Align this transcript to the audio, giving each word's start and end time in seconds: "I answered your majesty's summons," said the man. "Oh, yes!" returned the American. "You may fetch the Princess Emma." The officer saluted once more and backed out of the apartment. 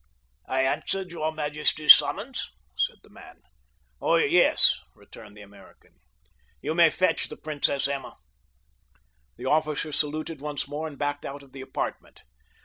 "I 0.47 0.63
answered 0.63 1.11
your 1.11 1.31
majesty's 1.31 1.93
summons," 1.93 2.49
said 2.75 2.95
the 3.03 3.11
man. 3.11 3.43
"Oh, 4.01 4.15
yes!" 4.15 4.79
returned 4.95 5.37
the 5.37 5.43
American. 5.43 5.99
"You 6.59 6.73
may 6.73 6.89
fetch 6.89 7.27
the 7.27 7.37
Princess 7.37 7.87
Emma." 7.87 8.17
The 9.37 9.45
officer 9.45 9.91
saluted 9.91 10.41
once 10.41 10.67
more 10.67 10.87
and 10.87 10.97
backed 10.97 11.23
out 11.23 11.43
of 11.43 11.51
the 11.51 11.61
apartment. 11.61 12.23